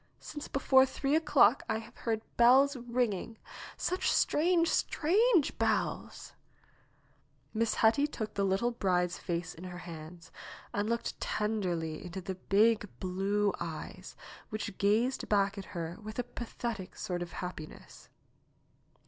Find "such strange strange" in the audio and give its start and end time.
3.77-5.55